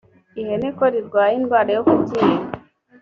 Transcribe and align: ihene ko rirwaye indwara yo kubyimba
ihene 0.41 0.67
ko 0.77 0.83
rirwaye 0.93 1.33
indwara 1.39 1.69
yo 1.77 1.83
kubyimba 1.89 2.49